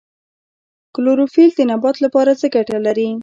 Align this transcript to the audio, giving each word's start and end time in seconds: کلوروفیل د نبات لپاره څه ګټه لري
کلوروفیل 0.95 1.49
د 1.55 1.59
نبات 1.71 1.95
لپاره 2.05 2.31
څه 2.39 2.45
ګټه 2.55 2.77
لري 2.85 3.09